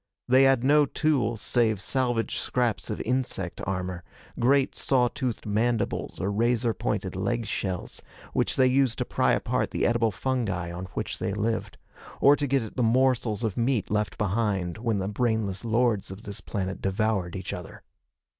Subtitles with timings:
[0.27, 4.03] They had no tools save salvaged scraps of insect armor
[4.39, 8.01] great sawtoothed mandibles or razor pointed leg shells
[8.33, 11.77] which they used to pry apart the edible fungi on which they lived,
[12.19, 16.23] or to get at the morsels of meat left behind when the brainless lords of
[16.23, 17.83] this planet devoured each other.